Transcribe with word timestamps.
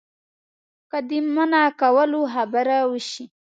که 0.89 0.99
د 1.09 1.11
منع 1.35 1.65
کولو 1.81 2.21
خبره 2.33 2.77
وشي. 2.91 3.25